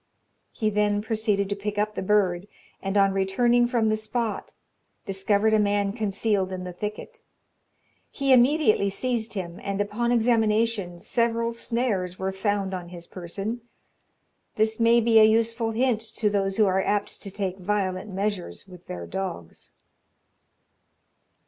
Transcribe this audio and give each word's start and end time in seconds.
He 0.51 0.71
then 0.71 1.03
proceeded 1.03 1.47
to 1.49 1.55
pick 1.55 1.77
up 1.77 1.93
the 1.93 2.01
bird, 2.01 2.47
and 2.81 2.97
on 2.97 3.13
returning 3.13 3.67
from 3.67 3.87
the 3.89 3.95
spot, 3.95 4.51
discovered 5.05 5.53
a 5.53 5.59
man 5.59 5.93
concealed 5.93 6.51
in 6.51 6.63
the 6.63 6.73
thicket. 6.73 7.21
He 8.09 8.33
immediately 8.33 8.89
seized 8.89 9.33
him, 9.33 9.59
and 9.61 9.79
upon 9.79 10.11
examination, 10.11 10.97
several 10.97 11.51
snares 11.51 12.17
were 12.17 12.31
found 12.31 12.73
on 12.73 12.89
his 12.89 13.05
person. 13.05 13.61
This 14.55 14.79
may 14.79 15.01
be 15.01 15.19
a 15.19 15.23
useful 15.23 15.69
hint 15.69 16.01
to 16.15 16.31
those 16.31 16.57
who 16.57 16.65
are 16.65 16.81
apt 16.81 17.21
to 17.21 17.29
take 17.29 17.59
violent 17.59 18.09
measures 18.11 18.67
with 18.67 18.87
their 18.87 19.05
dogs. 19.05 19.69